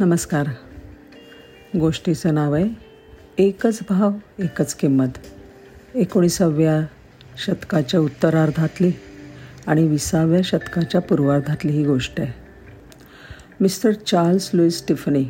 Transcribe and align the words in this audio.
नमस्कार. 0.00 0.46
गोष्टीचं 1.78 2.34
नाव 2.34 2.54
आहे 2.54 2.64
एकच 3.38 3.78
भाव 3.88 4.12
एकच 4.38 4.74
किंमत. 4.74 5.06
एकोणीसाव्या 5.94 6.86
शतकाच्या 7.44 8.00
उत्तरार्धातली 8.00 8.92
आणि 9.66 9.88
विसाव्या 9.88 10.40
शतकाच्या 10.44 11.00
पूर्वार्धातली 11.00 11.72
ही 11.72 11.84
गोष्ट 11.84 12.20
आहे. 12.20 12.32
मिस्टर 13.60 13.92
चार्ल्स 13.92 14.50
लुईस 14.54 14.86
टिफनी 14.88 15.24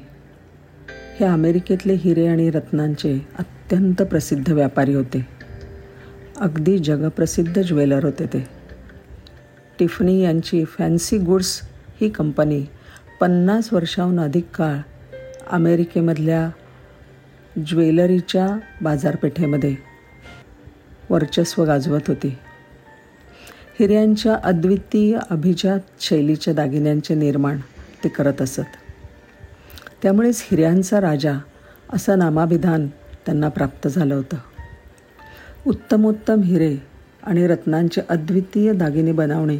हे 1.20 1.24
अमेरिकेतले 1.24 1.92
हिरे 1.92 2.26
आणि 2.26 2.50
रत्नांचे 2.50 3.28
अत्यंत 3.38 4.02
प्रसिद्ध 4.02 4.52
व्यापारी 4.52 4.94
होते. 4.94 5.26
अगदी 6.36 6.78
जगप्रसिद्ध 6.78 7.62
ज्वेलर 7.62 8.04
होते 8.04 8.26
ते. 8.26 8.48
टिफनी 9.78 10.22
यांची 10.22 10.64
फॅन्सी 10.64 11.18
गुड्स 11.18 11.60
ही 12.00 12.08
कंपनी 12.08 12.64
पन्नास 13.20 13.72
वर्षाहून 13.72 14.20
अधिक 14.20 14.46
काळ 14.54 14.76
अमेरिकेमधल्या 15.50 16.50
ज्वेलरीच्या 17.60 18.58
बाजारपेठेमध्ये 18.82 19.76
वर्चस्व 21.10 21.64
गाजवत 21.64 22.00
होती. 22.08 22.38
हिऱ्यांच्या 23.80 24.38
अद्वितीय 24.44 25.18
अभिजात 25.30 25.78
शैलीच्या 26.00 26.54
दागिन्यांचे 26.54 27.14
निर्माण 27.14 27.58
ते 28.04 28.08
करत 28.08 28.42
असत. 28.42 28.60
त्यामुळेच 30.02 30.44
हिऱ्यांचा 30.50 31.00
राजा 31.00 31.32
असं 31.92 32.18
नामाभिधान 32.18 32.86
त्यांना 33.26 33.48
प्राप्त 33.48 33.88
झालं 33.88 34.14
होतं. 34.14 34.36
उत्तमोत्तम 35.66 36.42
हिरे 36.42 36.76
आणि 37.22 37.46
रत्नांचे 37.46 38.00
अद्वितीय 38.08 38.72
दागिने 38.72 39.12
बनवणे 39.12 39.58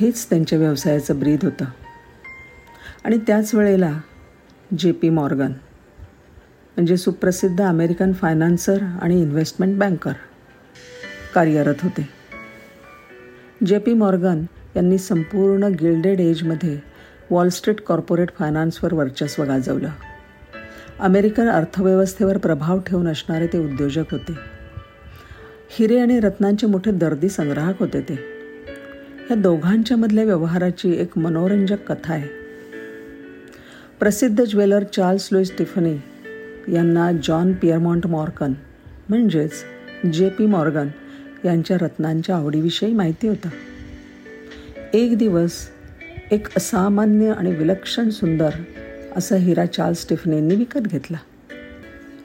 हेच 0.00 0.30
त्यांच्या 0.30 0.58
व्यवसायाचं 0.58 1.18
ब्रीद 1.18 1.38
होतं. 1.42 1.64
आणि 3.04 3.18
त्याच 3.18 3.54
वेळेला 3.54 4.00
जे 4.78 4.92
पी 4.92 5.08
मॉर्गन 5.08 5.52
म्हणजे 6.76 6.96
सुप्रसिद्ध 6.96 7.62
अमेरिकन 7.62 8.12
फायनान्सर 8.12 8.78
आणि 9.02 9.22
इन्व्हेस्टमेंट 9.22 9.78
बँकर 9.78 10.12
कार्यरत 11.34 11.74
होते. 11.82 12.08
जे 13.66 13.78
पी 13.78 13.94
मॉर्गन 13.94 14.44
यांनी 14.76 14.98
संपूर्ण 14.98 15.64
गिल्डेड 15.64 16.20
एजमध्ये 16.20 16.80
वॉल 17.30 17.48
स्ट्रीट 17.48 17.80
कॉर्पोरेट 17.80 18.28
फायनान्सवर 18.38 18.94
वर्चस्व 18.94 19.42
गाजवलं. 19.42 19.88
अमेरिकन 21.00 21.48
अर्थव्यवस्थेवर 21.48 22.36
प्रभाव 22.36 22.80
ठेवून 22.80 23.08
असणारे 23.08 23.46
ते 23.46 23.58
उद्योजक 23.58 24.04
होते. 24.10 24.32
हिरे 25.70 25.98
आणि 25.98 26.20
रत्नांचे 26.20 26.66
मोठे 26.66 26.90
दर्दी 26.90 27.28
संग्राहक 27.28 27.78
होते 27.78 28.00
ते. 28.00 28.14
ह्या 29.26 29.36
दोघांच्यामधल्या 29.36 30.24
व्यवहाराची 30.24 30.92
एक 30.92 31.18
मनोरंजक 31.18 31.92
कथा 31.92 32.14
आहे. 32.14 32.43
प्रसिद्ध 34.00 34.44
ज्वेलर 34.44 34.82
चार्ल्स 34.82 35.28
लुईस 35.32 35.58
टिफनी 35.58 35.94
यांना 36.74 37.12
जॉन 37.22 37.52
पियरमॉन्ट 37.52 38.06
मॉर्कन 38.06 38.52
म्हणजेच 39.08 39.52
जे 40.12 40.28
पी 40.28 40.46
मॉर्गन 40.46 40.88
यांच्या 41.44 41.76
रत्नांच्या 41.80 42.36
आवडीविषयी 42.36 42.92
माहिती 42.92 43.28
होतं. 43.28 43.48
एक 44.94 45.18
दिवस 45.18 45.52
एक 46.30 46.48
असामान्य 46.56 47.32
आणि 47.32 47.52
विलक्षण 47.52 48.10
सुंदर 48.10 48.50
असा 49.16 49.36
हिरा 49.36 49.66
चार्ल्स 49.66 50.08
टिफनींनी 50.08 50.54
विकत 50.54 50.80
घेतला. 50.80 51.16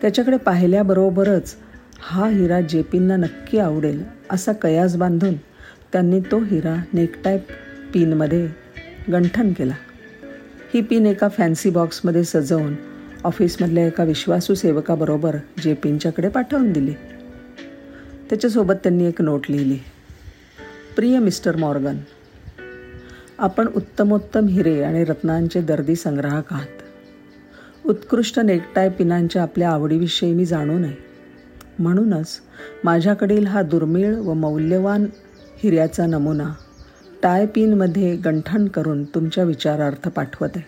त्याच्याकडे 0.01 0.37
पाहिल्याबरोबरच 0.37 1.55
हा 1.99 2.29
हिरा 2.29 2.61
जे 2.61 2.81
पींना 2.81 3.15
नक्की 3.15 3.57
आवडेल 3.57 4.03
असा 4.29 4.51
कयास 4.51 4.95
बांधून 4.95 5.33
त्यांनी 5.93 6.19
तो 6.19 6.39
हिरा 6.39 6.83
नेकटाय 6.93 7.37
पिनमध्ये 7.93 8.47
गंठन 9.11 9.53
केला. 9.53 9.73
ही 10.73 10.81
पिन 10.81 11.05
एका 11.05 11.29
फॅन्सी 11.29 11.69
बॉक्समध्ये 11.69 12.23
सजवून 12.23 12.75
ऑफिसमधल्या 13.23 13.87
एका 13.87 14.03
विश्वासू 14.03 14.53
सेवकाबरोबर 14.53 15.35
जे 15.63 15.73
पिनच्याकडे 15.73 16.29
पाठवून 16.29 16.73
दिली. 16.73 16.93
त्याच्यासोबत 18.29 18.73
त्यांनी 18.73 19.05
एक 19.05 19.21
नोट 19.21 19.41
लिहिली. 19.49 19.77
प्रिय 20.95 21.19
मिस्टर 21.19 21.55
मॉर्गन 21.55 21.97
आपण 23.37 23.67
उत्तमोत्तम 23.75 24.47
हिरे 24.47 24.83
आणि 24.83 25.03
रत्नांचे 25.03 25.61
दर्दी 25.61 25.95
संग्राहक 25.95 26.53
आहात. 26.53 26.81
उत्कृष्ट 27.85 28.39
नेकटाय 28.39 28.89
पिनांच्या 28.89 29.41
आपल्या 29.41 29.69
आवडीविषयी 29.69 30.33
मी 30.33 30.45
जाणू 30.45 30.79
नये. 30.79 30.97
म्हणूनच 31.79 32.27
माझ्याकडील 32.83 33.45
हा 33.45 33.61
दुर्मिळ 33.61 34.15
व 34.15 34.33
मौल्यवान 34.33 35.05
हिऱ्याचा 35.57 36.05
नमुना 36.05 36.53
टायपिनमध्ये 37.23 38.15
गंठण 38.15 38.67
करून 38.67 39.03
तुमच्या 39.03 39.43
विचारार्थ 39.43 40.07
पाठवत. 40.07 40.49
आहे 40.55 40.65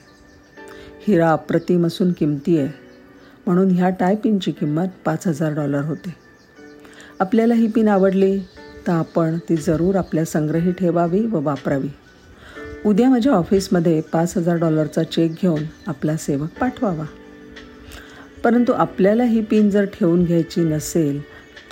हिरा 1.08 1.32
अप्रतिम 1.32 1.86
असून 1.86 2.12
किमती 2.12 2.58
आहे. 2.58 2.70
म्हणून 3.46 3.72
ह्या 3.72 3.90
टायपिनची 3.90 4.52
किंमत 4.52 4.88
पाच 5.06 5.28
हजार 5.28 5.54
डॉलर 5.54 5.82
होते. 5.82 6.16
आपल्याला 7.20 7.54
ही 7.54 7.68
पिन 7.68 7.88
आवडली 7.88 8.40
तर 8.88 8.92
आपण 8.92 9.38
ती 9.50 9.56
जरूर 9.56 9.96
आपल्या 9.96 10.26
संग्रही 10.26 10.72
ठेवावी 10.72 11.26
व 11.26 11.40
वापरावी. 11.40 11.88
उद्या 12.86 13.10
माझ्या 13.10 13.34
ऑफिसमध्ये 13.34 14.02
पाच 14.02 14.38
हजार 14.38 14.58
डॉलरचा 14.58 15.04
चेक 15.04 15.32
घेऊन 15.42 15.64
आपला 15.88 16.18
सेवक 16.18 16.50
पाठवावा. 16.60 17.06
परंतु 18.44 18.72
आपल्याला 18.72 19.24
ही 19.24 19.42
पिन 19.42 19.70
जर 19.70 19.86
ठेवून 19.86 20.24
घ्यायची 20.24 20.62
नसेल 20.62 21.22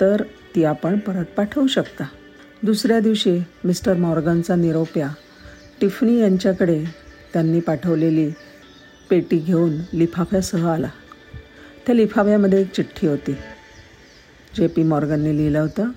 तर 0.00 0.22
ती 0.54 0.64
आपण 0.64 0.98
परत 0.98 1.24
पाठवू 1.24 1.66
शकता. 1.66 2.04
दुसऱ्या 2.62 3.00
दिवशी 3.00 3.38
मिस्टर 3.64 3.94
मॉर्गनचा 3.94 4.54
निरोप्या 4.56 5.08
टिफनी 5.80 6.18
यांच्याकडे 6.20 6.84
त्यांनी 7.32 7.60
पाठवलेली 7.60 8.30
पेटी 9.10 9.36
घेऊन 9.36 9.72
लिफाफ्यासह 9.92 10.68
आला. 10.68 10.88
त्या 11.86 11.94
लिफाफ्यामध्ये 11.94 12.60
एक 12.60 12.72
चिठ्ठी 12.72 13.06
होती. 13.06 13.36
जे 14.56 14.66
पी 14.66 14.82
मॉर्गनने 14.82 15.36
लिहिलं 15.36 15.58
होतं 15.58 15.90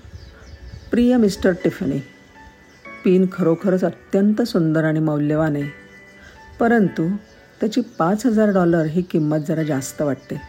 प्रिय 0.90 1.16
मिस्टर 1.16 1.52
टिफनी 1.64 1.98
पिन 3.04 3.26
खरोखरच 3.32 3.84
अत्यंत 3.84 4.42
सुंदर 4.42 4.84
आणि 4.84 5.00
मौल्यवान 5.00 5.56
आहे 5.56 5.70
परंतु 6.60 7.08
त्याची 7.60 7.80
पाच 7.98 8.26
हजार 8.26 8.50
डॉलर 8.50 8.84
ही 8.84 9.02
किंमत 9.02 9.38
जरा 9.48 9.62
जास्त 9.62 10.02
वाटते. 10.02 10.40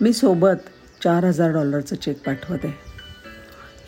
मी 0.00 0.12
सोबत 0.12 0.68
चार 1.04 1.24
हजार 1.24 1.52
डॉलरचं 1.52 1.96
चेक 1.96 2.26
पाठवते. 2.26 2.87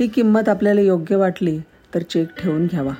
ही 0.00 0.06
किंमत 0.06 0.48
आपल्याला 0.48 0.80
योग्य 0.80 1.16
वाटली 1.16 1.60
तर 1.94 2.02
चेक 2.02 2.28
ठेवून 2.38 2.66
घ्यावा. 2.66 2.92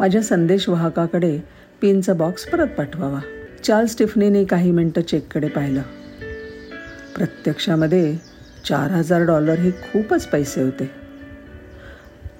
माझ्या 0.00 0.22
संदेशवाहकाकडे 0.22 1.40
पिनचा 1.80 2.12
बॉक्स 2.12 2.46
परत 2.46 2.66
पाठवावा. 2.66 3.20
चार्ल्स 3.64 3.98
टिफनीने 3.98 4.44
काही 4.44 4.70
मिनटं 4.70 5.02
चेककडे 5.02 5.48
पाहिलं. 5.48 5.82
प्रत्यक्षामध्ये 7.16 8.16
चार 8.68 8.90
हजार 8.90 9.22
डॉलर 9.22 9.58
हे 9.58 9.70
खूपच 9.70 10.26
पैसे 10.26 10.62
होते. 10.62 10.90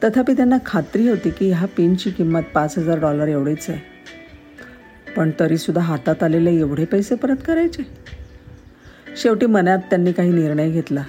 तथापि 0.05 0.33
त्यांना 0.33 0.59
खात्री 0.67 1.09
होती 1.09 1.31
की 1.31 1.53
ह्या 1.53 1.69
पिनची 1.77 2.11
किंमत 2.11 2.43
पाच 2.55 2.79
हजार 2.79 2.99
डॉलर 2.99 3.29
एवढीच 3.29 3.71
आहे. 3.71 3.79
पण 5.17 5.31
तरीसुद्धा 5.41 5.83
हातात 5.83 6.23
आलेले 6.23 6.55
एवढे 6.55 6.85
पैसे 6.85 7.15
परत 7.15 7.37
करायचे? 7.47 7.83
शेवटी 9.17 9.47
मनात 9.47 9.79
त्यांनी 9.79 10.13
काही 10.13 10.33
निर्णय 10.33 10.71
घेतला. 10.71 11.05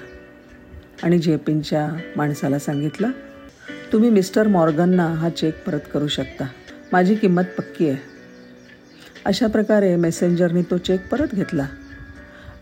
आणि 1.02 1.18
जेपींच्या 1.18 1.88
माणसाला 2.16 2.58
सांगितलं 2.58 3.10
तुम्ही 3.92 4.10
मिस्टर 4.10 4.48
मॉर्गनना 4.48 5.06
हा 5.06 5.28
चेक 5.28 5.64
परत 5.66 5.80
करू 5.94 6.08
शकता. 6.08 6.44
माझी 6.92 7.14
किंमत 7.14 7.42
पक्की 7.58 7.88
आहे. 7.88 7.98
अशा 9.24 9.46
प्रकारे 9.46 9.96
मेसेंजरनी 9.96 10.62
तो 10.62 10.76
चेक 10.78 11.08
परत 11.08 11.34
घेतला 11.34 11.66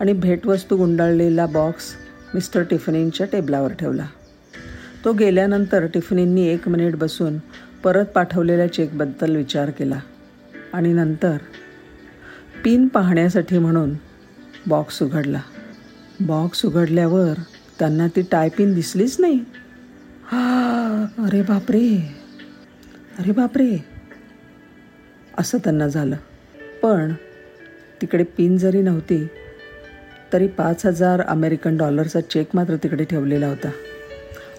आणि 0.00 0.12
भेटवस्तू 0.12 0.76
गुंडाळलेला 0.76 1.46
बॉक्स 1.46 1.92
मिस्टर 2.34 2.62
टिफनींच्या 2.62 3.26
टेबलावर 3.32 3.72
ठेवला. 3.72 4.06
तो 5.04 5.12
गेल्यानंतर 5.12 5.86
टिफनींनी 5.86 6.46
एक 6.48 6.68
मिनिट 6.68 6.96
बसून 6.96 7.38
परत 7.84 8.04
पाठवलेल्या 8.04 8.72
चेकबद्दल 8.72 9.36
विचार 9.36 9.70
केला 9.70 10.00
आणि 10.72 10.92
नंतर 10.92 11.36
पिन 12.64 12.88
पाहण्यासाठी 12.88 13.58
म्हणून 13.58 13.94
बॉक्स 14.66 15.02
उघडला. 15.02 15.40
बॉक्स 16.20 16.64
उघडल्यावर 16.66 17.34
त्यांना 17.80 18.06
ती 18.06 18.22
टायपिंग 18.22 18.74
दिसलीच 18.74 19.16
नाही. 19.18 19.44
हा 20.24 21.06
अरे 21.18 21.42
बापरे. 21.42 22.14
अरे 23.18 23.32
बापरे. 23.32 23.84
असं 25.38 25.58
त्यांना 25.58 25.88
झालं. 25.88 26.16
पण 26.82 27.12
तिकडे 28.02 28.24
पिन 28.24 28.58
जरी 28.58 28.82
नव्हती 28.82 29.26
तरी 30.32 30.46
पाच 30.46 30.86
हजार 30.86 31.20
अमेरिकन 31.20 31.76
डॉलरचा 31.76 32.20
चेक 32.20 32.48
मात्र 32.54 32.76
तिकडे 32.76 33.04
ठेवलेला 33.04 33.46
होता. 33.46 33.70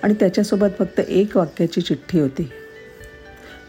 आणि 0.04 0.14
त्याच्यासोबत 0.14 0.68
फक्त 0.80 1.00
एक 1.00 1.38
वाक्याची 1.38 1.82
चिठ्ठी 1.82 2.20
होती. 2.20 2.52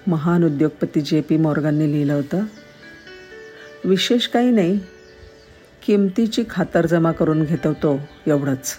महान 0.07 0.45
उद्योगपती 0.45 1.01
जे 1.01 1.21
पी 1.21 1.37
मॉर्गनने 1.37 1.93
लिहिलं 1.93 2.13
होतं 2.13 2.45
विशेष 3.85 4.27
काही 4.27 4.51
नाही 4.51 4.81
किमतीची 5.87 6.45
खातरजमा 6.51 7.13
करून 7.13 7.45
घेतो 7.45 7.73
तो 7.73 8.01
एवढंच. 8.27 8.79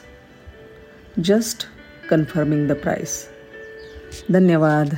जस्ट 1.18 1.66
कन्फर्मिंग 2.10 2.68
द 2.68 2.72
प्राईस 2.72 3.28
धन्यवाद 4.30 4.96